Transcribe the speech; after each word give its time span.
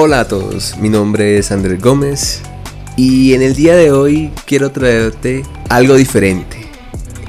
Hola 0.00 0.20
a 0.20 0.28
todos, 0.28 0.76
mi 0.78 0.90
nombre 0.90 1.38
es 1.38 1.50
Andrés 1.50 1.82
Gómez 1.82 2.40
y 2.96 3.34
en 3.34 3.42
el 3.42 3.56
día 3.56 3.74
de 3.74 3.90
hoy 3.90 4.30
quiero 4.46 4.70
traerte 4.70 5.42
algo 5.68 5.96
diferente. 5.96 6.68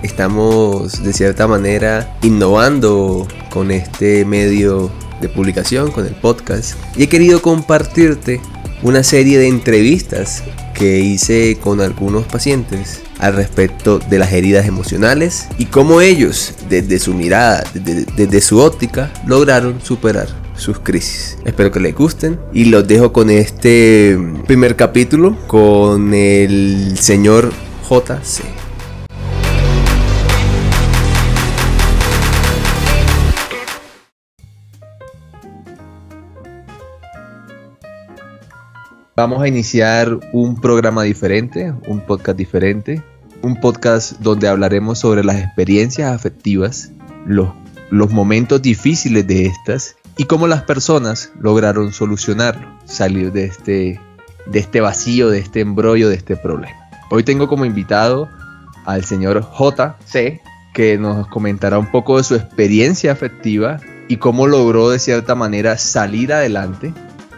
Estamos 0.04 1.04
de 1.04 1.12
cierta 1.12 1.48
manera 1.48 2.16
innovando 2.21 3.27
con 3.50 3.71
este 3.71 4.23
medio 4.23 4.91
de 5.20 5.30
publicación, 5.30 5.90
con 5.90 6.05
el 6.05 6.13
podcast, 6.13 6.76
y 6.95 7.02
he 7.02 7.09
querido 7.09 7.41
compartirte 7.41 8.40
una 8.84 9.02
serie 9.02 9.40
de 9.40 9.48
entrevistas 9.48 10.44
que 10.76 10.99
hice 10.99 11.58
con 11.59 11.81
algunos 11.81 12.27
pacientes 12.27 13.02
al 13.17 13.34
respecto 13.34 13.98
de 13.98 14.20
las 14.20 14.31
heridas 14.31 14.67
emocionales 14.67 15.48
y 15.58 15.66
cómo 15.66 16.02
ellos, 16.02 16.54
desde 16.70 16.99
su 16.99 17.16
mirada, 17.16 17.63
desde, 17.73 18.41
su 18.41 18.59
óptica, 18.59 19.12
lograron 19.26 19.81
superar 19.81 20.38
sus 20.59 20.80
crisis. 20.80 21.38
Espero 21.45 21.72
que 21.72 21.80
les 21.80 21.95
gusten 21.95 22.40
y 22.54 22.66
los 22.66 22.88
dejo 22.88 23.12
con 23.13 23.30
este 23.30 24.18
primer 24.45 24.76
capítulo 24.76 25.38
con 25.48 26.13
el 26.13 26.98
señor 26.98 27.52
JC. 27.90 28.44
Vamos 39.16 39.41
a 39.41 39.49
iniciar 39.49 40.18
un 40.32 40.62
programa 40.62 41.04
diferente, 41.04 41.73
un 41.88 41.99
podcast 41.99 42.38
diferente, 42.38 43.04
un 43.41 43.60
podcast 43.60 44.13
donde 44.20 44.48
hablaremos 44.48 44.99
sobre 44.99 45.26
las 45.26 45.41
experiencias 45.41 46.13
afectivas, 46.13 46.91
los, 47.26 47.49
los 47.90 48.12
momentos 48.12 48.62
difíciles 48.62 49.27
de 49.27 49.48
estas 49.48 49.98
y 50.20 50.25
cómo 50.25 50.48
las 50.48 50.63
personas 50.63 51.31
lograron 51.39 51.93
solucionarlo, 51.93 52.67
salir 52.84 53.31
de 53.31 53.45
este, 53.45 54.01
de 54.48 54.59
este 54.59 54.81
vacío, 54.81 55.29
de 55.29 55.39
este 55.39 55.62
embrollo, 55.62 56.09
de 56.09 56.15
este 56.15 56.35
problema. 56.35 56.75
Hoy 57.09 57.23
tengo 57.23 57.48
como 57.48 57.63
invitado 57.63 58.27
al 58.85 59.05
señor 59.05 59.47
JC, 59.57 60.41
que 60.73 60.97
nos 60.97 61.25
comentará 61.29 61.79
un 61.79 61.90
poco 61.90 62.17
de 62.17 62.25
su 62.25 62.35
experiencia 62.35 63.13
afectiva 63.13 63.79
y 64.09 64.17
cómo 64.17 64.45
logró 64.45 64.90
de 64.90 65.00
cierta 65.00 65.35
manera 65.35 65.78
salir 65.78 66.34
adelante. 66.34 66.94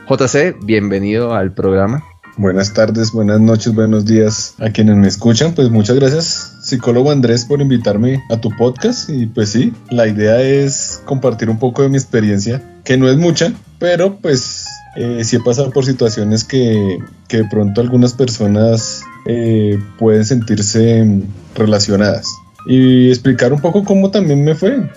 JC, 0.09 0.57
bienvenido 0.63 1.35
al 1.35 1.53
programa. 1.53 2.03
Buenas 2.41 2.73
tardes, 2.73 3.11
buenas 3.11 3.39
noches, 3.39 3.75
buenos 3.75 4.03
días 4.03 4.55
a 4.57 4.71
quienes 4.71 4.95
me 4.95 5.07
escuchan. 5.07 5.53
Pues 5.53 5.69
muchas 5.69 5.95
gracias, 5.97 6.57
psicólogo 6.63 7.11
Andrés, 7.11 7.45
por 7.45 7.61
invitarme 7.61 8.23
a 8.31 8.41
tu 8.41 8.49
podcast. 8.57 9.11
Y 9.11 9.27
pues 9.27 9.49
sí, 9.49 9.71
la 9.91 10.07
idea 10.07 10.41
es 10.41 11.03
compartir 11.05 11.51
un 11.51 11.59
poco 11.59 11.83
de 11.83 11.89
mi 11.89 11.97
experiencia, 11.97 12.81
que 12.83 12.97
no 12.97 13.07
es 13.07 13.17
mucha, 13.17 13.53
pero 13.77 14.17
pues 14.17 14.65
eh, 14.95 15.23
sí 15.23 15.35
he 15.35 15.39
pasado 15.39 15.69
por 15.69 15.85
situaciones 15.85 16.43
que, 16.43 16.97
que 17.27 17.37
de 17.37 17.45
pronto 17.47 17.79
algunas 17.79 18.15
personas 18.15 19.03
eh, 19.27 19.79
pueden 19.99 20.25
sentirse 20.25 21.21
relacionadas. 21.53 22.25
Y 22.65 23.09
explicar 23.09 23.53
un 23.53 23.61
poco 23.61 23.83
cómo 23.83 24.09
también 24.09 24.43
me 24.43 24.55
fue, 24.55 24.89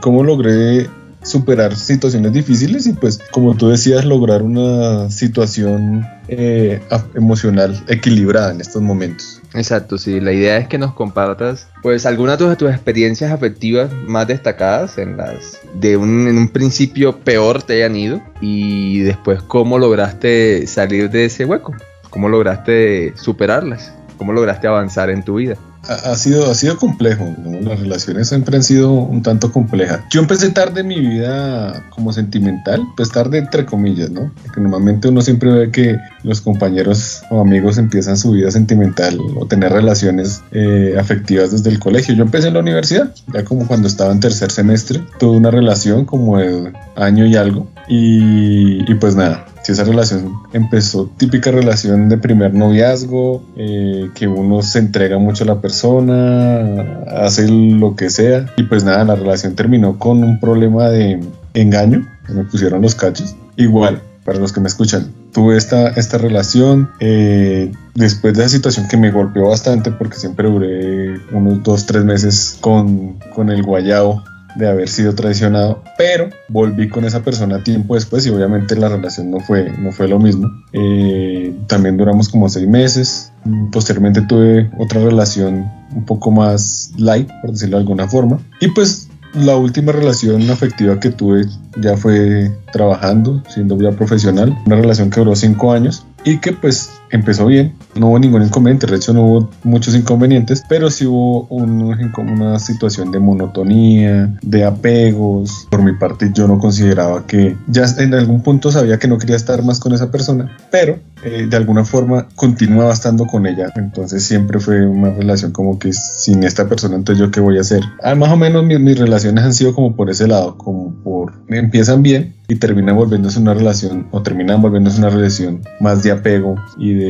cómo 0.00 0.24
logré 0.24 0.88
superar 1.26 1.76
situaciones 1.76 2.32
difíciles 2.32 2.86
y 2.86 2.92
pues 2.92 3.18
como 3.30 3.56
tú 3.56 3.68
decías 3.68 4.04
lograr 4.04 4.42
una 4.42 5.10
situación 5.10 6.06
eh, 6.28 6.80
emocional 7.14 7.82
equilibrada 7.88 8.52
en 8.52 8.60
estos 8.60 8.82
momentos. 8.82 9.40
Exacto, 9.54 9.98
sí, 9.98 10.20
la 10.20 10.32
idea 10.32 10.58
es 10.58 10.68
que 10.68 10.78
nos 10.78 10.94
compartas 10.94 11.68
pues 11.82 12.06
algunas 12.06 12.38
de 12.38 12.56
tus 12.56 12.70
experiencias 12.70 13.32
afectivas 13.32 13.90
más 14.06 14.26
destacadas 14.26 14.98
en 14.98 15.16
las 15.16 15.58
de 15.74 15.96
un, 15.96 16.28
en 16.28 16.38
un 16.38 16.48
principio 16.48 17.18
peor 17.18 17.62
te 17.62 17.74
hayan 17.74 17.96
ido 17.96 18.22
y 18.40 19.00
después 19.00 19.42
cómo 19.42 19.78
lograste 19.78 20.66
salir 20.66 21.10
de 21.10 21.26
ese 21.26 21.44
hueco, 21.44 21.74
cómo 22.10 22.28
lograste 22.28 23.14
superarlas, 23.16 23.92
cómo 24.16 24.32
lograste 24.32 24.66
avanzar 24.66 25.10
en 25.10 25.22
tu 25.22 25.36
vida 25.36 25.56
ha, 25.88 26.16
sido, 26.16 26.50
ha 26.50 26.54
sido 26.54 26.76
complejo. 26.76 27.34
Las 27.62 27.80
relaciones 27.80 28.28
siempre 28.28 28.56
han 28.56 28.62
sido 28.62 28.92
un 28.92 29.22
tanto 29.22 29.52
complejas. 29.52 30.00
Yo 30.10 30.20
empecé 30.20 30.50
tarde 30.50 30.82
mi 30.82 30.98
vida 30.98 31.84
como 31.90 32.12
sentimental, 32.12 32.82
pues 32.96 33.10
tarde 33.10 33.38
entre 33.38 33.66
comillas, 33.66 34.10
¿no? 34.10 34.32
Porque 34.44 34.60
normalmente 34.60 35.08
uno 35.08 35.22
siempre 35.22 35.50
ve 35.50 35.70
que 35.70 35.98
los 36.22 36.40
compañeros 36.40 37.22
o 37.30 37.40
amigos 37.40 37.78
empiezan 37.78 38.16
su 38.16 38.32
vida 38.32 38.50
sentimental 38.50 39.18
o 39.36 39.46
tener 39.46 39.72
relaciones 39.72 40.42
eh, 40.52 40.96
afectivas 40.98 41.52
desde 41.52 41.70
el 41.70 41.78
colegio. 41.78 42.14
Yo 42.14 42.24
empecé 42.24 42.48
en 42.48 42.54
la 42.54 42.60
universidad, 42.60 43.14
ya 43.32 43.44
como 43.44 43.66
cuando 43.66 43.88
estaba 43.88 44.12
en 44.12 44.20
tercer 44.20 44.50
semestre, 44.50 45.02
tuve 45.18 45.36
una 45.36 45.50
relación 45.50 46.04
como 46.04 46.38
de 46.38 46.72
año 46.96 47.26
y 47.26 47.36
algo. 47.36 47.68
y, 47.88 48.90
y 48.90 48.94
pues 48.96 49.14
nada, 49.14 49.46
si 49.66 49.72
esa 49.72 49.82
relación 49.82 50.42
empezó, 50.52 51.10
típica 51.16 51.50
relación 51.50 52.08
de 52.08 52.18
primer 52.18 52.54
noviazgo, 52.54 53.42
eh, 53.56 54.10
que 54.14 54.28
uno 54.28 54.62
se 54.62 54.78
entrega 54.78 55.18
mucho 55.18 55.42
a 55.42 55.48
la 55.48 55.60
persona, 55.60 57.02
hace 57.08 57.48
lo 57.48 57.96
que 57.96 58.08
sea, 58.08 58.46
y 58.56 58.62
pues 58.62 58.84
nada, 58.84 59.04
la 59.04 59.16
relación 59.16 59.56
terminó 59.56 59.98
con 59.98 60.22
un 60.22 60.38
problema 60.38 60.88
de 60.88 61.20
engaño, 61.54 62.06
me 62.28 62.44
pusieron 62.44 62.80
los 62.80 62.94
cachos. 62.94 63.34
Igual, 63.56 64.00
para 64.24 64.38
los 64.38 64.52
que 64.52 64.60
me 64.60 64.68
escuchan, 64.68 65.12
tuve 65.32 65.56
esta, 65.56 65.88
esta 65.88 66.16
relación 66.16 66.88
eh, 67.00 67.72
después 67.96 68.34
de 68.34 68.44
esa 68.44 68.50
situación 68.50 68.86
que 68.86 68.96
me 68.96 69.10
golpeó 69.10 69.48
bastante 69.48 69.90
porque 69.90 70.16
siempre 70.16 70.48
duré 70.48 71.18
unos 71.32 71.64
dos, 71.64 71.86
tres 71.86 72.04
meses 72.04 72.56
con, 72.60 73.18
con 73.34 73.50
el 73.50 73.64
guayao 73.64 74.22
de 74.56 74.68
haber 74.68 74.88
sido 74.88 75.14
traicionado, 75.14 75.82
pero 75.98 76.30
volví 76.48 76.88
con 76.88 77.04
esa 77.04 77.22
persona 77.22 77.62
tiempo 77.62 77.94
después 77.94 78.26
y 78.26 78.30
obviamente 78.30 78.76
la 78.76 78.88
relación 78.88 79.30
no 79.30 79.40
fue, 79.40 79.70
no 79.78 79.92
fue 79.92 80.08
lo 80.08 80.18
mismo. 80.18 80.48
Eh, 80.72 81.54
también 81.66 81.96
duramos 81.96 82.28
como 82.28 82.48
seis 82.48 82.66
meses. 82.66 83.32
Posteriormente 83.70 84.22
tuve 84.22 84.70
otra 84.78 85.00
relación 85.00 85.70
un 85.94 86.04
poco 86.04 86.30
más 86.30 86.92
light, 86.96 87.28
por 87.42 87.52
decirlo 87.52 87.76
de 87.76 87.82
alguna 87.82 88.08
forma. 88.08 88.40
Y 88.60 88.68
pues 88.68 89.08
la 89.34 89.56
última 89.56 89.92
relación 89.92 90.48
afectiva 90.50 90.98
que 90.98 91.10
tuve 91.10 91.46
ya 91.80 91.96
fue 91.96 92.50
trabajando, 92.72 93.42
siendo 93.48 93.78
ya 93.78 93.92
profesional. 93.92 94.56
Una 94.64 94.76
relación 94.76 95.10
que 95.10 95.20
duró 95.20 95.36
cinco 95.36 95.72
años 95.72 96.06
y 96.24 96.38
que 96.38 96.52
pues 96.52 96.90
empezó 97.10 97.46
bien, 97.46 97.74
no 97.94 98.08
hubo 98.08 98.18
ningún 98.18 98.42
inconveniente, 98.42 98.86
de 98.86 98.96
hecho 98.96 99.12
no 99.12 99.22
hubo 99.22 99.50
muchos 99.64 99.94
inconvenientes, 99.94 100.62
pero 100.68 100.90
sí 100.90 101.06
hubo 101.06 101.46
una 101.48 102.58
situación 102.58 103.10
de 103.10 103.18
monotonía, 103.18 104.36
de 104.42 104.64
apegos. 104.64 105.66
Por 105.70 105.82
mi 105.82 105.92
parte 105.92 106.30
yo 106.32 106.46
no 106.48 106.58
consideraba 106.58 107.26
que 107.26 107.56
ya 107.66 107.84
en 107.98 108.14
algún 108.14 108.42
punto 108.42 108.70
sabía 108.70 108.98
que 108.98 109.08
no 109.08 109.18
quería 109.18 109.36
estar 109.36 109.62
más 109.62 109.80
con 109.80 109.92
esa 109.92 110.10
persona, 110.10 110.56
pero 110.70 110.98
eh, 111.24 111.46
de 111.48 111.56
alguna 111.56 111.84
forma 111.84 112.28
continuaba 112.34 112.92
estando 112.92 113.26
con 113.26 113.46
ella. 113.46 113.72
Entonces 113.76 114.24
siempre 114.24 114.60
fue 114.60 114.86
una 114.86 115.10
relación 115.10 115.52
como 115.52 115.78
que 115.78 115.92
sin 115.92 116.44
esta 116.44 116.68
persona, 116.68 116.96
entonces 116.96 117.24
yo 117.24 117.30
qué 117.30 117.40
voy 117.40 117.58
a 117.58 117.62
hacer. 117.62 117.82
Ah, 118.02 118.14
más 118.14 118.30
o 118.30 118.36
menos 118.36 118.64
mis, 118.64 118.80
mis 118.80 118.98
relaciones 118.98 119.44
han 119.44 119.54
sido 119.54 119.74
como 119.74 119.96
por 119.96 120.10
ese 120.10 120.26
lado, 120.26 120.56
como 120.56 120.94
por 121.02 121.32
empiezan 121.48 122.02
bien 122.02 122.34
y 122.48 122.56
terminan 122.56 122.96
volviéndose 122.96 123.40
una 123.40 123.54
relación 123.54 124.06
o 124.10 124.22
terminan 124.22 124.62
volviéndose 124.62 124.98
una 124.98 125.10
relación 125.10 125.62
más 125.80 126.02
de 126.02 126.12
apego 126.12 126.56
y 126.78 126.94
de 126.94 127.05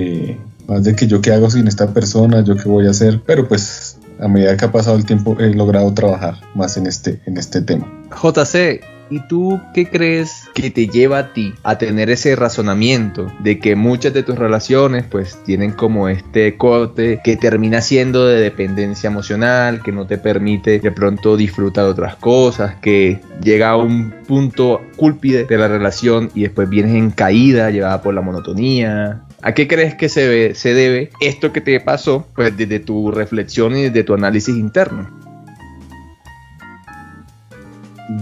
más 0.66 0.84
de 0.84 0.94
que 0.94 1.06
yo 1.06 1.20
qué 1.20 1.32
hago 1.32 1.50
sin 1.50 1.68
esta 1.68 1.92
persona, 1.92 2.42
yo 2.42 2.56
qué 2.56 2.68
voy 2.68 2.86
a 2.86 2.90
hacer, 2.90 3.20
pero 3.24 3.46
pues 3.46 3.98
a 4.18 4.28
medida 4.28 4.56
que 4.56 4.64
ha 4.64 4.72
pasado 4.72 4.96
el 4.96 5.04
tiempo 5.04 5.36
he 5.38 5.54
logrado 5.54 5.92
trabajar 5.94 6.34
más 6.54 6.76
en 6.76 6.86
este, 6.86 7.20
en 7.26 7.36
este 7.36 7.62
tema. 7.62 7.86
JC, 8.10 8.80
¿Y 9.08 9.20
tú 9.20 9.60
qué 9.72 9.88
crees 9.88 10.48
que 10.54 10.70
te 10.70 10.88
lleva 10.88 11.18
a 11.18 11.32
ti 11.32 11.54
a 11.62 11.78
tener 11.78 12.10
ese 12.10 12.34
razonamiento 12.34 13.32
de 13.38 13.60
que 13.60 13.76
muchas 13.76 14.12
de 14.12 14.24
tus 14.24 14.36
relaciones 14.36 15.04
pues 15.04 15.38
tienen 15.44 15.72
como 15.72 16.08
este 16.08 16.56
corte 16.56 17.20
que 17.22 17.36
termina 17.36 17.80
siendo 17.80 18.26
de 18.26 18.40
dependencia 18.40 19.08
emocional, 19.08 19.82
que 19.82 19.92
no 19.92 20.06
te 20.06 20.18
permite 20.18 20.80
de 20.80 20.90
pronto 20.90 21.36
disfrutar 21.36 21.84
de 21.84 21.90
otras 21.90 22.16
cosas, 22.16 22.76
que 22.76 23.20
llega 23.40 23.70
a 23.70 23.76
un 23.76 24.12
punto 24.26 24.80
cúlpide 24.96 25.44
de 25.44 25.58
la 25.58 25.68
relación 25.68 26.30
y 26.34 26.42
después 26.42 26.68
vienes 26.68 26.94
en 26.94 27.10
caída 27.10 27.70
llevada 27.70 28.02
por 28.02 28.12
la 28.12 28.22
monotonía? 28.22 29.22
¿A 29.42 29.52
qué 29.54 29.68
crees 29.68 29.94
que 29.94 30.08
se, 30.08 30.54
se 30.54 30.74
debe 30.74 31.10
esto 31.20 31.52
que 31.52 31.60
te 31.60 31.78
pasó 31.80 32.26
pues 32.34 32.56
desde 32.56 32.80
tu 32.80 33.10
reflexión 33.10 33.76
y 33.76 33.84
desde 33.84 34.04
tu 34.04 34.14
análisis 34.14 34.56
interno? 34.56 35.26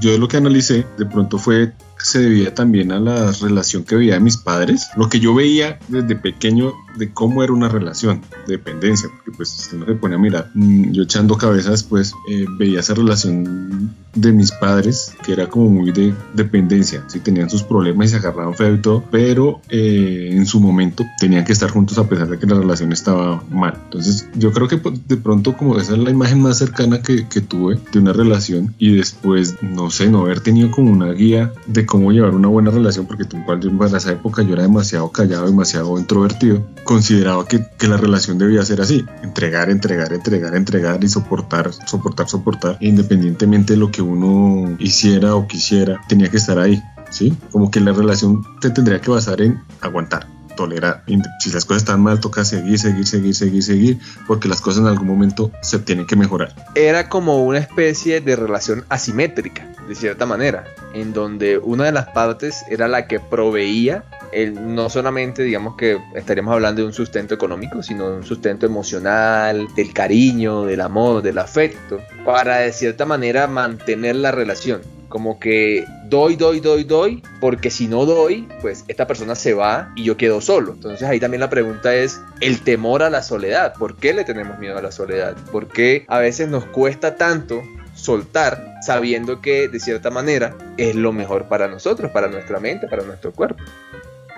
yo 0.00 0.18
lo 0.18 0.28
que 0.28 0.36
analicé 0.36 0.86
de 0.96 1.06
pronto 1.06 1.38
fue 1.38 1.72
se 1.98 2.18
debía 2.18 2.54
también 2.54 2.92
a 2.92 2.98
la 2.98 3.32
relación 3.32 3.82
que 3.84 3.96
veía 3.96 4.14
de 4.14 4.20
mis 4.20 4.36
padres, 4.36 4.88
lo 4.94 5.08
que 5.08 5.20
yo 5.20 5.34
veía 5.34 5.78
desde 5.88 6.16
pequeño 6.16 6.74
de 6.96 7.10
cómo 7.10 7.42
era 7.42 7.52
una 7.52 7.70
relación 7.70 8.20
de 8.46 8.58
dependencia, 8.58 9.08
porque 9.08 9.30
pues 9.38 9.48
si 9.48 9.74
uno 9.76 9.86
se 9.86 9.94
pone 9.94 10.16
a 10.16 10.18
mirar, 10.18 10.50
mm, 10.52 10.92
yo 10.92 11.04
echando 11.04 11.38
cabeza 11.38 11.70
después 11.70 12.12
eh, 12.30 12.44
veía 12.58 12.80
esa 12.80 12.92
relación 12.92 13.94
de 14.14 14.32
mis 14.32 14.52
padres, 14.52 15.14
que 15.24 15.32
era 15.32 15.48
como 15.48 15.70
muy 15.70 15.92
de 15.92 16.14
dependencia, 16.34 17.04
si 17.08 17.20
tenían 17.20 17.50
sus 17.50 17.62
problemas 17.62 18.06
y 18.06 18.10
se 18.10 18.16
agarraban 18.16 18.54
feo 18.54 18.74
y 18.74 18.80
todo, 18.80 19.04
pero 19.10 19.60
eh, 19.68 20.30
en 20.32 20.46
su 20.46 20.60
momento 20.60 21.04
tenían 21.18 21.44
que 21.44 21.52
estar 21.52 21.70
juntos 21.70 21.98
a 21.98 22.08
pesar 22.08 22.28
de 22.28 22.38
que 22.38 22.46
la 22.46 22.58
relación 22.58 22.92
estaba 22.92 23.42
mal. 23.50 23.78
Entonces 23.84 24.28
yo 24.34 24.52
creo 24.52 24.68
que 24.68 24.78
pues, 24.78 25.06
de 25.06 25.16
pronto 25.16 25.56
como 25.56 25.78
esa 25.78 25.92
es 25.92 25.98
la 25.98 26.10
imagen 26.10 26.40
más 26.40 26.58
cercana 26.58 27.02
que, 27.02 27.26
que 27.28 27.40
tuve 27.40 27.78
de 27.92 27.98
una 27.98 28.12
relación 28.12 28.74
y 28.78 28.96
después, 28.96 29.56
no 29.62 29.90
sé, 29.90 30.08
no 30.08 30.22
haber 30.22 30.40
tenido 30.40 30.70
como 30.70 30.90
una 30.90 31.12
guía 31.12 31.52
de 31.66 31.86
cómo 31.86 32.12
llevar 32.12 32.34
una 32.34 32.48
buena 32.48 32.70
relación, 32.70 33.06
porque 33.06 33.24
igual 33.32 33.60
para 33.78 33.98
esa 33.98 34.12
época 34.12 34.42
yo 34.42 34.54
era 34.54 34.62
demasiado 34.62 35.10
callado, 35.10 35.46
demasiado 35.46 35.98
introvertido, 35.98 36.66
consideraba 36.84 37.46
que, 37.46 37.64
que 37.78 37.88
la 37.88 37.96
relación 37.96 38.38
debía 38.38 38.64
ser 38.64 38.80
así, 38.80 39.04
entregar, 39.22 39.70
entregar, 39.70 40.12
entregar, 40.12 40.54
entregar 40.54 41.02
y 41.02 41.08
soportar, 41.08 41.72
soportar, 41.86 42.28
soportar, 42.28 42.76
independientemente 42.80 43.74
de 43.74 43.78
lo 43.78 43.90
que 43.90 44.02
uno 44.04 44.76
hiciera 44.78 45.34
o 45.34 45.46
quisiera, 45.46 46.00
tenía 46.08 46.30
que 46.30 46.36
estar 46.36 46.58
ahí, 46.58 46.82
¿sí? 47.10 47.36
Como 47.50 47.70
que 47.70 47.80
la 47.80 47.92
relación 47.92 48.42
te 48.60 48.70
tendría 48.70 49.00
que 49.00 49.10
basar 49.10 49.40
en 49.40 49.60
aguantar, 49.80 50.26
tolerar. 50.54 51.02
Si 51.40 51.50
las 51.50 51.64
cosas 51.64 51.82
están 51.82 52.02
mal, 52.02 52.20
toca 52.20 52.44
seguir, 52.44 52.78
seguir, 52.78 53.06
seguir, 53.06 53.34
seguir, 53.34 53.62
seguir, 53.62 53.98
porque 54.26 54.48
las 54.48 54.60
cosas 54.60 54.82
en 54.82 54.88
algún 54.88 55.08
momento 55.08 55.50
se 55.62 55.78
tienen 55.78 56.06
que 56.06 56.16
mejorar. 56.16 56.54
Era 56.74 57.08
como 57.08 57.44
una 57.44 57.58
especie 57.58 58.20
de 58.20 58.36
relación 58.36 58.84
asimétrica, 58.88 59.66
de 59.88 59.94
cierta 59.94 60.26
manera, 60.26 60.64
en 60.94 61.12
donde 61.12 61.58
una 61.58 61.84
de 61.84 61.92
las 61.92 62.08
partes 62.08 62.64
era 62.70 62.88
la 62.88 63.06
que 63.06 63.20
proveía 63.20 64.04
el, 64.34 64.74
no 64.74 64.90
solamente 64.90 65.42
digamos 65.42 65.76
que 65.76 65.98
estaríamos 66.14 66.54
hablando 66.54 66.82
de 66.82 66.88
un 66.88 66.92
sustento 66.92 67.34
económico, 67.34 67.82
sino 67.82 68.10
de 68.10 68.16
un 68.16 68.24
sustento 68.24 68.66
emocional, 68.66 69.68
del 69.76 69.92
cariño, 69.92 70.64
del 70.64 70.80
amor, 70.80 71.22
del 71.22 71.38
afecto, 71.38 72.00
para 72.24 72.58
de 72.58 72.72
cierta 72.72 73.04
manera 73.06 73.46
mantener 73.46 74.16
la 74.16 74.32
relación. 74.32 74.80
Como 75.14 75.38
que 75.38 75.86
doy, 76.06 76.34
doy, 76.34 76.58
doy, 76.58 76.82
doy, 76.82 77.22
porque 77.40 77.70
si 77.70 77.86
no 77.86 78.04
doy, 78.04 78.48
pues 78.60 78.84
esta 78.88 79.06
persona 79.06 79.36
se 79.36 79.54
va 79.54 79.92
y 79.94 80.02
yo 80.02 80.16
quedo 80.16 80.40
solo. 80.40 80.72
Entonces 80.72 81.06
ahí 81.06 81.20
también 81.20 81.38
la 81.38 81.50
pregunta 81.50 81.94
es 81.94 82.20
el 82.40 82.62
temor 82.62 83.04
a 83.04 83.10
la 83.10 83.22
soledad. 83.22 83.74
¿Por 83.78 83.94
qué 83.94 84.12
le 84.12 84.24
tenemos 84.24 84.58
miedo 84.58 84.76
a 84.76 84.82
la 84.82 84.90
soledad? 84.90 85.36
¿Por 85.52 85.68
qué 85.68 86.04
a 86.08 86.18
veces 86.18 86.48
nos 86.48 86.64
cuesta 86.64 87.14
tanto 87.14 87.62
soltar 87.94 88.74
sabiendo 88.82 89.40
que 89.40 89.68
de 89.68 89.78
cierta 89.78 90.10
manera 90.10 90.58
es 90.78 90.96
lo 90.96 91.12
mejor 91.12 91.46
para 91.46 91.68
nosotros, 91.68 92.10
para 92.10 92.26
nuestra 92.26 92.58
mente, 92.58 92.88
para 92.88 93.04
nuestro 93.04 93.30
cuerpo? 93.30 93.62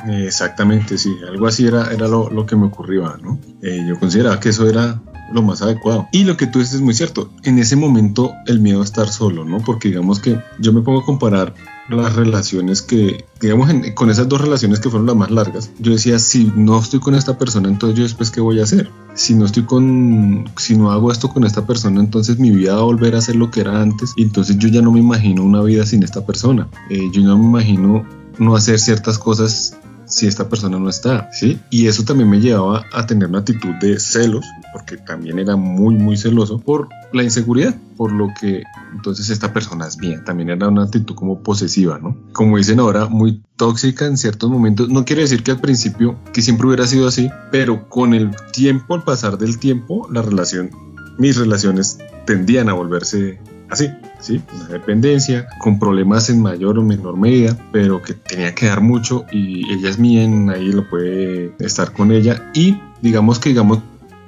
Exactamente, 0.08 0.98
sí, 0.98 1.16
algo 1.26 1.46
así 1.46 1.66
era, 1.66 1.93
era 1.93 2.06
lo, 2.06 2.31
lo 2.31 2.46
que 2.46 2.56
me 2.56 2.66
ocurría, 2.66 3.16
¿no? 3.22 3.38
Eh, 3.62 3.84
yo 3.88 3.98
consideraba 3.98 4.38
que 4.38 4.50
eso 4.50 4.69
era 4.69 5.00
lo 5.32 5.43
más 5.43 5.62
adecuado. 5.62 6.08
Y 6.12 6.25
lo 6.25 6.37
que 6.37 6.46
tú 6.46 6.58
dices 6.58 6.76
es 6.76 6.81
muy 6.81 6.94
cierto, 6.94 7.31
en 7.43 7.58
ese 7.58 7.76
momento 7.76 8.32
el 8.46 8.60
miedo 8.60 8.81
a 8.81 8.84
estar 8.84 9.08
solo, 9.08 9.44
¿no? 9.44 9.58
Porque 9.58 9.88
digamos 9.88 10.20
que 10.20 10.38
yo 10.58 10.72
me 10.72 10.82
pongo 10.82 11.00
a 11.00 11.04
comparar 11.04 11.54
las 11.88 12.16
relaciones 12.16 12.82
que, 12.82 13.25
digamos, 13.40 13.70
con 13.94 14.10
esas 14.10 14.28
dos 14.28 14.40
relaciones 14.40 14.81
que 14.81 14.90
fueron 14.90 15.06
las 15.06 15.16
más 15.16 15.31
largas, 15.31 15.70
yo 15.78 15.93
decía, 15.93 16.19
si 16.19 16.50
no 16.56 16.78
estoy 16.81 17.00
con 17.00 17.14
esta 17.14 17.38
persona, 17.38 17.69
entonces 17.69 17.96
yo 17.96 18.02
después, 18.02 18.31
¿qué 18.31 18.40
voy 18.40 18.60
a 18.60 18.64
hacer? 18.64 18.90
Si 19.14 19.34
no 19.34 19.46
estoy 19.46 19.64
con, 19.64 20.50
si 20.56 20.76
no 20.76 20.90
hago 20.90 21.12
esto 21.12 21.28
con 21.28 21.44
esta 21.44 21.64
persona, 21.64 22.00
entonces 22.00 22.38
mi 22.38 22.50
vida 22.50 22.75
va 22.75 22.81
a 22.81 22.84
volver 22.84 23.14
a 23.14 23.20
ser 23.20 23.37
lo 23.37 23.50
que 23.50 23.60
era 23.60 23.81
antes, 23.81 24.14
y 24.16 24.25
entonces 24.25 24.58
yo 24.58 24.69
ya 24.69 24.82
no 24.82 24.90
me 24.90 25.00
imagino 25.00 25.44
una 25.44 25.62
vida 25.62 25.87
sin 25.87 26.02
esta 26.02 26.26
persona. 26.26 26.69
Eh, 26.90 27.08
yo 27.12 27.22
no 27.22 27.38
me 27.38 27.44
imagino 27.44 28.04
no 28.38 28.56
hacer 28.56 28.78
ciertas 28.78 29.19
cosas 29.19 29.76
si 30.06 30.26
esta 30.26 30.49
persona 30.49 30.79
no 30.79 30.88
está, 30.88 31.29
¿sí? 31.32 31.58
Y 31.70 31.87
eso 31.87 32.05
también 32.05 32.31
me 32.31 32.41
llevaba 32.41 32.85
a 32.93 33.06
tener 33.06 33.29
una 33.29 33.41
actitud 33.41 33.75
de 33.81 33.99
celos, 33.99 34.44
porque 34.73 34.97
también 34.97 35.38
era 35.38 35.56
muy, 35.56 35.94
muy 35.94 36.17
celoso 36.17 36.58
por 36.58 36.88
la 37.12 37.23
inseguridad, 37.23 37.75
por 37.97 38.12
lo 38.12 38.29
que 38.41 38.62
entonces 38.93 39.31
esta 39.31 39.53
persona 39.53 39.87
es 39.87 39.97
bien, 39.97 40.25
también 40.25 40.50
era 40.50 40.69
una 40.69 40.85
actitud 40.85 41.14
como 41.14 41.43
posesiva, 41.43 41.99
¿no? 41.99 42.17
Como 42.32 42.56
dicen 42.56 42.81
ahora, 42.81 43.06
muy 43.06 43.43
tóxica 43.56 44.06
en 44.06 44.17
ciertos 44.17 44.50
momentos, 44.50 44.88
no 44.88 45.05
quiere 45.05 45.23
decir 45.23 45.43
que 45.43 45.53
al 45.53 45.61
principio, 45.61 46.17
que 46.32 46.43
siempre 46.43 46.67
hubiera 46.67 46.87
sido 46.87 47.08
así, 47.08 47.31
pero 47.50 47.88
con 47.88 48.14
el 48.14 48.31
tiempo, 48.53 48.94
al 48.94 49.05
pasar 49.05 49.38
del 49.38 49.58
tiempo, 49.58 50.08
la 50.11 50.23
relación, 50.23 50.70
mis 51.19 51.37
relaciones 51.37 51.99
tendían 52.26 52.69
a 52.69 52.75
volverse 52.75 53.41
así, 53.71 53.91
¿sí? 54.21 54.41
Una 54.55 54.69
dependencia, 54.69 55.47
con 55.59 55.79
problemas 55.79 56.31
en 56.31 56.43
mayor 56.43 56.79
o 56.79 56.83
menor 56.83 57.17
medida, 57.17 57.57
pero 57.73 58.03
que 58.03 58.15
tenía 58.15 58.55
que 58.55 58.67
dar 58.67 58.81
mucho 58.81 59.25
y 59.31 59.73
ella 59.73 59.91
es 59.91 59.99
mía, 59.99 60.23
ahí 60.53 60.73
lo 60.73 60.89
puede 60.89 61.55
estar 61.59 61.93
con 61.93 62.13
ella 62.13 62.51
y 62.55 62.79
digamos 63.01 63.39
que 63.39 63.51
digamos 63.51 63.81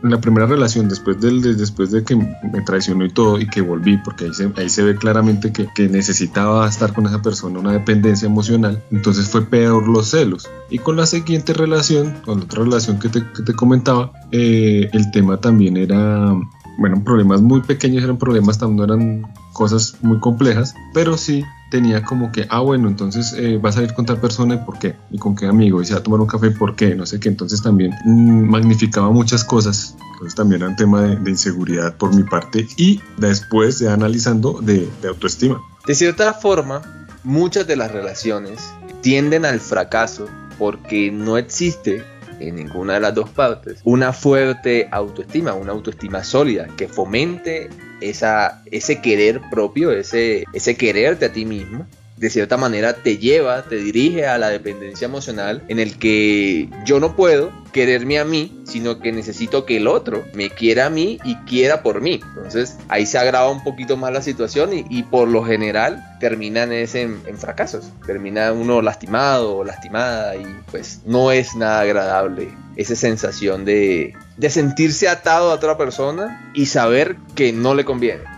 la 0.02 0.20
primera 0.20 0.46
relación, 0.46 0.88
después, 0.88 1.20
del, 1.20 1.42
después 1.56 1.90
de 1.90 2.04
que 2.04 2.14
me 2.14 2.62
traicionó 2.64 3.04
y 3.04 3.10
todo, 3.10 3.38
y 3.38 3.46
que 3.46 3.60
volví, 3.60 3.96
porque 3.98 4.26
ahí 4.26 4.34
se, 4.34 4.52
ahí 4.56 4.68
se 4.68 4.82
ve 4.82 4.94
claramente 4.94 5.52
que, 5.52 5.66
que, 5.74 5.88
necesitaba 5.88 6.68
estar 6.68 6.92
con 6.92 7.06
esa 7.06 7.20
persona, 7.20 7.58
una 7.58 7.72
dependencia 7.72 8.26
emocional, 8.26 8.82
entonces 8.92 9.28
fue 9.28 9.44
peor 9.44 9.88
los 9.88 10.10
celos. 10.10 10.48
Y 10.70 10.78
con 10.78 10.96
la 10.96 11.06
siguiente 11.06 11.52
relación, 11.52 12.14
con 12.24 12.38
la 12.38 12.44
otra 12.44 12.62
relación 12.62 12.98
que 12.98 13.08
te, 13.08 13.24
que 13.34 13.42
te 13.42 13.52
comentaba, 13.54 14.12
eh, 14.30 14.88
el 14.92 15.10
tema 15.10 15.40
también 15.40 15.76
era 15.76 16.32
bueno, 16.78 17.02
problemas 17.02 17.42
muy 17.42 17.60
pequeños, 17.60 18.04
eran 18.04 18.18
problemas, 18.18 18.60
no 18.62 18.84
eran 18.84 19.26
cosas 19.52 19.96
muy 20.00 20.20
complejas, 20.20 20.74
pero 20.94 21.16
sí 21.16 21.44
tenía 21.70 22.04
como 22.04 22.30
que, 22.30 22.46
ah, 22.50 22.60
bueno, 22.60 22.88
entonces 22.88 23.34
eh, 23.36 23.58
vas 23.60 23.76
a 23.76 23.82
ir 23.82 23.92
con 23.94 24.06
tal 24.06 24.20
persona 24.20 24.54
y 24.54 24.58
por 24.58 24.78
qué, 24.78 24.94
y 25.10 25.18
con 25.18 25.34
qué 25.34 25.46
amigo, 25.46 25.82
y 25.82 25.86
se 25.86 25.94
va 25.94 25.98
a 25.98 26.02
tomar 26.02 26.20
un 26.20 26.28
café 26.28 26.52
por 26.52 26.76
qué, 26.76 26.94
no 26.94 27.04
sé 27.04 27.18
qué, 27.18 27.28
entonces 27.28 27.60
también 27.62 27.92
mm, 28.04 28.48
magnificaba 28.48 29.10
muchas 29.10 29.42
cosas, 29.42 29.96
entonces 30.12 30.36
también 30.36 30.62
era 30.62 30.70
un 30.70 30.76
tema 30.76 31.02
de, 31.02 31.30
inseguridad 31.30 31.96
por 31.96 32.14
mi 32.14 32.22
parte 32.22 32.66
y 32.76 33.00
después 33.18 33.80
ya 33.80 33.92
analizando 33.92 34.60
de 34.62 34.88
autoestima. 35.06 35.60
De 35.84 35.96
cierta 35.96 36.32
forma, 36.32 36.82
muchas 37.24 37.66
de 37.66 37.76
las 37.76 37.90
relaciones 37.90 38.60
tienden 39.02 39.44
al 39.44 39.58
fracaso 39.58 40.26
porque 40.58 41.10
no 41.10 41.38
existe 41.38 42.04
en 42.40 42.56
ninguna 42.56 42.94
de 42.94 43.00
las 43.00 43.14
dos 43.14 43.30
partes, 43.30 43.80
una 43.84 44.12
fuerte 44.12 44.88
autoestima, 44.90 45.54
una 45.54 45.72
autoestima 45.72 46.24
sólida 46.24 46.68
que 46.76 46.88
fomente 46.88 47.68
esa, 48.00 48.62
ese 48.66 49.00
querer 49.00 49.40
propio, 49.50 49.92
ese, 49.92 50.44
ese 50.52 50.76
quererte 50.76 51.26
a 51.26 51.32
ti 51.32 51.44
mismo 51.44 51.86
de 52.18 52.30
cierta 52.30 52.56
manera 52.56 52.94
te 52.94 53.18
lleva, 53.18 53.62
te 53.62 53.76
dirige 53.76 54.26
a 54.26 54.38
la 54.38 54.48
dependencia 54.48 55.06
emocional 55.06 55.62
en 55.68 55.78
el 55.78 55.98
que 55.98 56.68
yo 56.84 57.00
no 57.00 57.14
puedo 57.14 57.52
quererme 57.72 58.18
a 58.18 58.24
mí, 58.24 58.60
sino 58.64 58.98
que 58.98 59.12
necesito 59.12 59.64
que 59.64 59.76
el 59.76 59.86
otro 59.86 60.24
me 60.34 60.50
quiera 60.50 60.86
a 60.86 60.90
mí 60.90 61.18
y 61.24 61.36
quiera 61.36 61.82
por 61.82 62.00
mí. 62.00 62.20
Entonces 62.36 62.76
ahí 62.88 63.06
se 63.06 63.18
agrava 63.18 63.50
un 63.50 63.62
poquito 63.62 63.96
más 63.96 64.12
la 64.12 64.22
situación 64.22 64.70
y, 64.72 65.02
por 65.04 65.28
lo 65.28 65.44
general 65.44 66.04
terminan 66.20 66.72
en, 66.72 66.88
en, 67.26 67.38
fracasos. 67.38 67.90
Termina 68.06 68.52
uno 68.52 68.82
lastimado 68.82 69.58
o 69.58 69.64
lastimada 69.64 70.36
y 70.36 70.44
pues 70.70 71.02
no 71.06 71.30
es 71.30 71.54
nada 71.54 71.80
agradable 71.80 72.48
esa 72.76 72.96
sensación 72.96 73.64
de, 73.64 74.14
de 74.36 74.50
sentirse 74.50 75.08
atado 75.08 75.50
a 75.50 75.54
otra 75.54 75.76
persona 75.76 76.50
y 76.54 76.66
saber 76.66 77.16
que 77.34 77.52
no 77.52 77.74
le 77.74 77.84
conviene. 77.84 78.37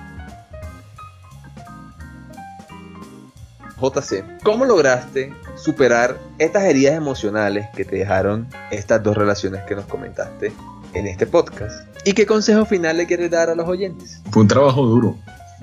JC, 3.80 4.24
¿cómo 4.42 4.64
lograste 4.64 5.32
superar 5.56 6.18
estas 6.38 6.64
heridas 6.64 6.94
emocionales 6.94 7.66
que 7.74 7.84
te 7.84 7.96
dejaron 7.96 8.46
estas 8.70 9.02
dos 9.02 9.16
relaciones 9.16 9.62
que 9.64 9.74
nos 9.74 9.86
comentaste 9.86 10.52
en 10.94 11.06
este 11.06 11.26
podcast? 11.26 11.86
¿Y 12.04 12.12
qué 12.12 12.26
consejo 12.26 12.64
final 12.64 12.96
le 12.96 13.06
quieres 13.06 13.30
dar 13.30 13.50
a 13.50 13.54
los 13.54 13.66
oyentes? 13.66 14.20
Fue 14.30 14.42
un 14.42 14.48
trabajo 14.48 14.86
duro, 14.86 15.16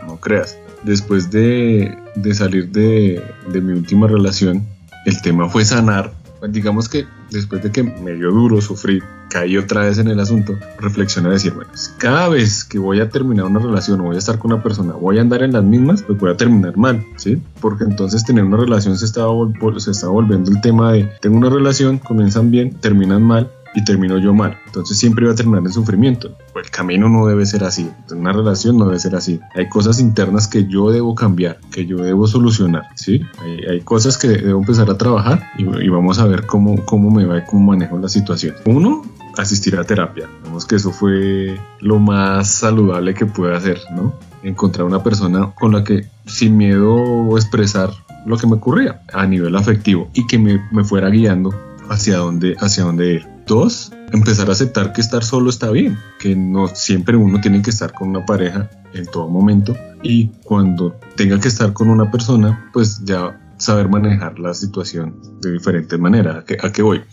no 0.05 0.19
creas. 0.19 0.57
Después 0.83 1.31
de, 1.31 1.97
de 2.15 2.33
salir 2.33 2.69
de, 2.69 3.23
de 3.47 3.61
mi 3.61 3.73
última 3.73 4.07
relación, 4.07 4.65
el 5.05 5.21
tema 5.21 5.49
fue 5.49 5.65
sanar 5.65 6.13
digamos 6.49 6.89
que 6.89 7.05
después 7.31 7.63
de 7.63 7.71
que 7.71 7.83
me 7.83 8.13
dio 8.13 8.31
duro, 8.31 8.61
sufrí, 8.61 9.01
caí 9.29 9.57
otra 9.57 9.81
vez 9.85 9.97
en 9.97 10.07
el 10.07 10.19
asunto, 10.19 10.53
reflexioné 10.79 11.29
y 11.29 11.31
decir, 11.33 11.53
bueno, 11.53 11.71
cada 11.97 12.29
vez 12.29 12.63
que 12.63 12.79
voy 12.79 12.99
a 12.99 13.09
terminar 13.09 13.45
una 13.45 13.59
relación 13.59 13.99
o 14.01 14.05
voy 14.05 14.15
a 14.15 14.19
estar 14.19 14.37
con 14.37 14.53
una 14.53 14.63
persona, 14.63 14.93
voy 14.93 15.17
a 15.17 15.21
andar 15.21 15.43
en 15.43 15.53
las 15.53 15.63
mismas, 15.63 16.03
pues 16.03 16.17
voy 16.19 16.31
a 16.31 16.37
terminar 16.37 16.77
mal, 16.77 17.05
¿sí? 17.17 17.41
Porque 17.59 17.83
entonces 17.83 18.23
tener 18.23 18.43
una 18.43 18.57
relación 18.57 18.97
se 18.97 19.05
estaba, 19.05 19.31
se 19.77 19.91
estaba 19.91 20.13
volviendo 20.13 20.51
el 20.51 20.61
tema 20.61 20.93
de, 20.93 21.09
tengo 21.21 21.37
una 21.37 21.49
relación, 21.49 21.97
comienzan 21.97 22.51
bien, 22.51 22.75
terminan 22.79 23.23
mal, 23.23 23.51
y 23.77 23.83
termino 23.83 24.17
yo 24.17 24.33
mal. 24.33 24.57
Entonces 24.65 24.97
siempre 24.97 25.25
iba 25.25 25.33
a 25.33 25.35
terminar 25.35 25.61
en 25.63 25.71
sufrimiento. 25.71 26.35
Pues 26.51 26.65
el 26.65 26.71
camino 26.71 27.09
no 27.09 27.27
debe 27.27 27.45
ser 27.45 27.63
así. 27.63 27.87
Una 28.09 28.33
relación 28.33 28.75
no 28.75 28.85
debe 28.85 28.97
ser 28.97 29.15
así. 29.15 29.39
Hay 29.53 29.69
cosas 29.69 29.99
internas 29.99 30.47
que 30.47 30.65
yo 30.65 30.89
debo 30.89 31.13
cambiar, 31.13 31.59
que 31.71 31.85
yo 31.85 31.97
debo 31.97 32.25
solucionar. 32.25 32.85
¿sí? 32.95 33.21
Hay, 33.69 33.81
cosas 33.81 34.17
que 34.17 34.29
debo 34.29 34.59
empezar 34.61 34.89
a 34.89 34.97
trabajar 34.97 35.51
y, 35.59 35.89
vamos 35.89 36.17
a 36.17 36.25
ver 36.25 36.47
cómo, 36.47 36.83
cómo 36.85 37.11
me 37.11 37.25
va 37.25 37.37
y 37.37 37.45
cómo 37.45 37.71
manejo 37.71 37.99
la 37.99 38.09
situación. 38.09 38.55
Uno, 38.65 39.03
asistir 39.37 39.75
a 39.77 39.83
terapia. 39.83 40.27
Vemos 40.43 40.65
que 40.65 40.77
eso 40.77 40.91
fue 40.91 41.55
lo 41.79 41.99
más 41.99 42.49
saludable 42.49 43.13
que 43.13 43.27
pude 43.27 43.55
hacer, 43.55 43.79
¿no? 43.95 44.11
Encontrar 44.41 44.87
una 44.87 45.03
persona 45.03 45.51
con 45.53 45.73
la 45.73 45.83
que 45.83 46.07
sin 46.25 46.57
miedo 46.57 47.37
expresar 47.37 47.91
lo 48.25 48.37
que 48.37 48.47
me 48.47 48.55
ocurría 48.55 49.01
a 49.13 49.27
nivel 49.27 49.55
afectivo 49.55 50.09
y 50.15 50.25
que 50.25 50.39
me, 50.39 50.59
me 50.71 50.83
fuera 50.83 51.09
guiando 51.09 51.53
hacia 51.89 52.17
dónde, 52.17 52.55
hacia 52.59 52.83
dónde 52.83 53.13
ir. 53.13 53.36
Dos, 53.47 53.93
empezar 54.11 54.49
a 54.49 54.51
aceptar 54.51 54.91
que 54.91 54.99
estar 54.99 55.23
solo 55.23 55.49
está 55.49 55.71
bien, 55.71 55.97
que 56.19 56.35
no 56.35 56.67
siempre 56.67 57.15
uno 57.15 57.39
tiene 57.39 57.61
que 57.61 57.69
estar 57.69 57.93
con 57.93 58.09
una 58.09 58.25
pareja 58.25 58.69
en 58.93 59.05
todo 59.05 59.29
momento 59.29 59.73
y 60.03 60.27
cuando 60.43 60.99
tenga 61.15 61.39
que 61.39 61.47
estar 61.47 61.71
con 61.71 61.89
una 61.89 62.11
persona, 62.11 62.69
pues 62.73 63.03
ya 63.05 63.39
saber 63.57 63.87
manejar 63.87 64.37
la 64.37 64.53
situación 64.53 65.15
de 65.41 65.53
diferentes 65.53 65.97
maneras. 65.97 66.43
¿A 66.61 66.71
qué, 66.71 66.81
voy? 66.81 67.03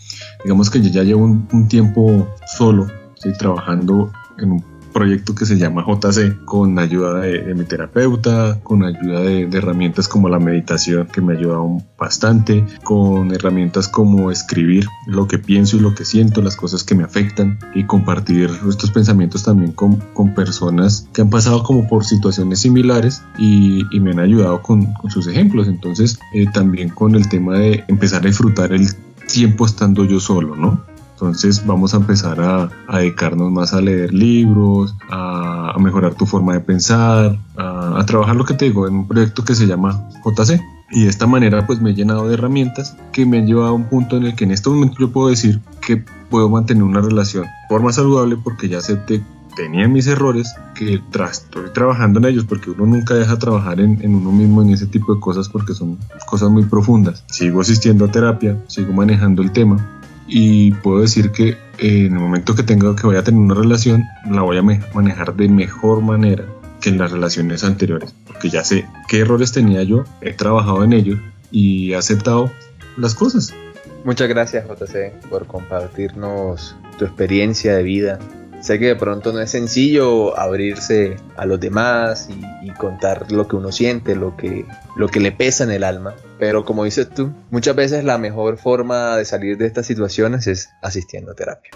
Digamos 0.43 0.69
que 0.69 0.81
yo 0.81 0.89
ya 0.89 1.03
llevo 1.03 1.23
un, 1.23 1.67
tiempo 1.69 2.27
solo, 2.57 2.87
estoy 3.15 3.33
trabajando 3.37 4.11
en 4.37 4.51
un 4.51 4.65
proyecto 4.95 5.35
que 5.35 5.45
se 5.45 5.57
llama 5.57 5.85
JC 5.85 6.45
con 6.45 6.79
ayuda 6.79 7.19
de, 7.19 7.53
mi 7.53 7.65
terapeuta, 7.65 8.61
con 8.63 8.85
ayuda 8.85 9.19
de, 9.19 9.49
herramientas 9.51 10.07
como 10.07 10.29
la 10.29 10.39
meditación 10.39 11.07
que 11.07 11.19
me 11.19 11.33
ha 11.33 11.37
ayudado 11.37 11.81
bastante, 11.99 12.65
con 12.85 13.33
herramientas 13.33 13.89
como 13.89 14.31
escribir 14.31 14.87
lo 15.05 15.27
que 15.27 15.37
pienso 15.37 15.75
y 15.75 15.81
lo 15.81 15.93
que 15.93 16.05
siento, 16.05 16.41
las 16.41 16.55
cosas 16.55 16.85
que 16.85 16.95
me 16.95 17.03
afectan 17.03 17.59
y 17.73 17.83
compartir 17.83 18.49
estos 18.69 18.89
pensamientos 18.89 19.43
también 19.43 19.73
con, 19.73 19.97
con 20.13 20.33
personas 20.33 21.09
que 21.11 21.21
han 21.21 21.29
pasado 21.29 21.63
como 21.63 21.89
por 21.89 22.05
situaciones 22.05 22.61
similares 22.61 23.21
y, 23.37 23.83
y 23.91 23.99
me 23.99 24.11
han 24.11 24.19
ayudado 24.19 24.61
con, 24.61 24.93
con, 24.93 25.11
sus 25.11 25.27
ejemplos. 25.27 25.67
Entonces 25.67 26.17
eh, 26.33 26.45
también 26.53 26.87
con 26.87 27.15
el 27.15 27.27
tema 27.27 27.59
de 27.59 27.83
empezar 27.89 28.23
a 28.23 28.27
disfrutar 28.27 28.71
el 28.71 28.87
tiempo 29.27 29.65
estando 29.65 30.05
yo 30.05 30.21
solo, 30.21 30.55
¿no? 30.55 30.94
Entonces 31.15 31.65
vamos 31.65 31.93
a 31.93 31.97
empezar 31.97 32.41
a, 32.41 32.69
dedicarnos 32.91 33.49
más 33.49 33.73
a 33.73 33.79
leer 33.79 34.13
libros, 34.13 34.95
a, 35.09 35.73
mejorar 35.79 36.13
tu 36.13 36.25
forma 36.25 36.53
de 36.53 36.59
pensar, 36.59 37.39
a, 37.57 38.03
trabajar 38.05 38.35
lo 38.35 38.43
que 38.43 38.53
te 38.53 38.65
digo 38.65 38.85
en 38.85 38.95
un 38.95 39.07
proyecto 39.07 39.45
que 39.45 39.55
se 39.55 39.65
llama 39.65 40.09
JC. 40.25 40.61
Y 40.91 41.03
de 41.03 41.09
esta 41.09 41.25
manera 41.25 41.65
pues 41.65 41.81
me 41.81 41.91
he 41.91 41.93
llenado 41.93 42.27
de 42.27 42.33
herramientas 42.33 42.97
que 43.13 43.25
me 43.25 43.37
han 43.37 43.47
llevado 43.47 43.69
a 43.69 43.73
un 43.73 43.85
punto 43.85 44.17
en 44.17 44.25
el 44.25 44.35
que 44.35 44.43
en 44.43 44.51
este 44.51 44.69
momento 44.69 44.97
yo 44.99 45.11
puedo 45.11 45.29
decir 45.29 45.61
que 45.85 46.03
puedo 46.29 46.49
mantener 46.49 46.83
una 46.83 47.01
relación 47.01 47.43
de 47.43 47.49
forma 47.69 47.93
saludable 47.93 48.37
porque 48.37 48.67
ya 48.67 48.79
acepté 48.79 49.23
tenía 49.55 49.87
mis 49.87 50.05
errores 50.07 50.53
que 50.75 50.95
estoy 51.31 51.69
trabajando 51.73 52.19
en 52.19 52.25
ellos 52.25 52.43
porque 52.43 52.69
uno 52.69 52.85
nunca 52.85 53.13
deja 53.13 53.39
trabajar 53.39 53.79
en, 53.79 54.03
en, 54.03 54.15
uno 54.15 54.31
mismo 54.31 54.61
en 54.61 54.71
ese 54.71 54.85
tipo 54.85 55.15
de 55.15 55.21
cosas 55.21 55.47
porque 55.47 55.73
son 55.73 55.97
cosas 56.27 56.49
muy 56.49 56.65
profundas. 56.65 57.23
Sigo 57.27 57.61
asistiendo 57.61 58.05
a 58.05 58.11
terapia, 58.11 58.61
sigo 58.67 58.91
manejando 58.91 59.41
el 59.41 59.51
tema 59.51 59.94
y 60.27 60.71
puedo 60.71 61.01
decir 61.01 61.31
que 61.31 61.49
eh, 61.49 61.57
en 62.05 62.13
el 62.13 62.19
momento 62.19 62.55
que 62.55 62.63
tenga 62.63 62.95
que 62.95 63.05
voy 63.05 63.17
a 63.17 63.23
tener 63.23 63.39
una 63.39 63.55
relación 63.55 64.03
la 64.29 64.41
voy 64.41 64.57
a 64.57 64.61
manejar 64.61 65.35
de 65.35 65.49
mejor 65.49 66.01
manera 66.01 66.45
que 66.81 66.89
en 66.89 66.97
las 66.97 67.11
relaciones 67.11 67.63
anteriores 67.63 68.13
porque 68.27 68.49
ya 68.49 68.63
sé 68.63 68.87
qué 69.07 69.19
errores 69.19 69.51
tenía 69.51 69.83
yo 69.83 70.03
he 70.21 70.33
trabajado 70.33 70.83
en 70.83 70.93
ellos 70.93 71.19
y 71.51 71.93
he 71.93 71.95
aceptado 71.95 72.51
las 72.97 73.15
cosas. 73.15 73.53
Muchas 74.03 74.27
gracias 74.27 74.65
JC 74.67 75.11
por 75.29 75.47
compartirnos 75.47 76.75
tu 76.97 77.05
experiencia 77.05 77.75
de 77.75 77.83
vida 77.83 78.19
Sé 78.65 78.79
que 78.79 78.87
de 78.87 78.95
pronto 78.95 79.31
no 79.31 79.41
es 79.41 79.51
sencillo 79.51 80.35
abrirse 80.39 81.17
a 81.37 81.45
los 81.45 81.59
demás 81.59 82.27
y, 82.63 82.71
contar 82.71 83.31
lo 83.31 83.47
que 83.47 83.55
uno 83.57 83.71
siente, 83.71 84.15
lo 84.15 84.35
que, 84.35 84.65
lo 84.95 85.07
que 85.07 85.19
le 85.19 85.31
pesa 85.31 85.65
en 85.65 85.69
el 85.69 85.83
alma. 85.83 86.15
Pero 86.39 86.65
como 86.65 86.83
dices 86.83 87.11
tú, 87.11 87.31
muchas 87.51 87.75
veces 87.75 88.03
la 88.03 88.17
mejor 88.17 88.57
forma 88.57 89.17
de 89.17 89.25
salir 89.25 89.59
de 89.59 89.67
estas 89.67 89.85
situaciones 89.85 90.47
es 90.47 90.69
asistiendo 90.81 91.33
a 91.33 91.35
terapia. 91.35 91.69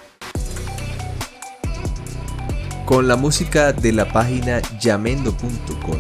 Con 2.86 3.08
la 3.08 3.18
música 3.18 3.72
de 3.72 3.92
la 3.92 4.12
página 4.12 4.60
llamendo.com 4.80 6.00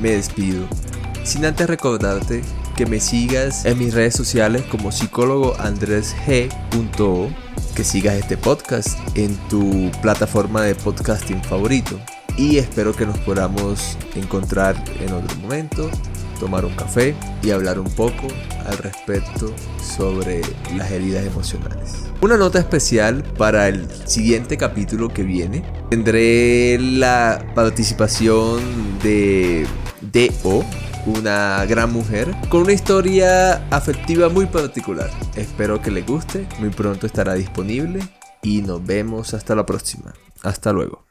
me 0.00 0.12
despido. 0.12 0.66
Sin 1.22 1.44
antes 1.44 1.68
recordarte 1.68 2.40
que 2.78 2.86
me 2.86 2.98
sigas 2.98 3.66
en 3.66 3.78
mis 3.78 3.92
redes 3.92 4.14
sociales 4.14 4.62
como 4.70 4.90
psicólogo 4.90 5.54
Andrés 5.58 6.16
que 7.80 7.84
sigas 7.84 8.16
este 8.16 8.36
podcast 8.36 8.98
en 9.14 9.34
tu 9.48 9.90
plataforma 10.02 10.60
de 10.60 10.74
podcasting 10.74 11.42
favorito. 11.42 11.98
Y 12.36 12.58
espero 12.58 12.92
que 12.92 13.06
nos 13.06 13.16
podamos 13.20 13.96
encontrar 14.14 14.76
en 15.00 15.10
otro 15.14 15.34
momento, 15.38 15.90
tomar 16.38 16.66
un 16.66 16.74
café 16.74 17.14
y 17.42 17.52
hablar 17.52 17.78
un 17.78 17.90
poco 17.92 18.28
al 18.66 18.76
respecto 18.76 19.54
sobre 19.82 20.42
las 20.76 20.90
heridas 20.90 21.24
emocionales. 21.24 22.04
Una 22.20 22.36
nota 22.36 22.58
especial 22.58 23.22
para 23.38 23.68
el 23.68 23.88
siguiente 24.06 24.58
capítulo 24.58 25.08
que 25.08 25.22
viene. 25.22 25.64
Tendré 25.88 26.78
la 26.78 27.42
participación 27.54 28.60
de 29.02 29.66
DO, 30.02 30.66
una 31.06 31.64
gran 31.66 31.92
mujer 31.92 32.34
con 32.48 32.62
una 32.62 32.72
historia 32.72 33.66
afectiva 33.70 34.28
muy 34.28 34.46
particular. 34.46 35.10
Espero 35.36 35.80
que 35.80 35.90
le 35.90 36.02
guste, 36.02 36.46
muy 36.58 36.70
pronto 36.70 37.06
estará 37.06 37.34
disponible 37.34 38.00
y 38.42 38.62
nos 38.62 38.84
vemos 38.84 39.34
hasta 39.34 39.54
la 39.54 39.64
próxima. 39.64 40.12
Hasta 40.42 40.72
luego. 40.72 40.98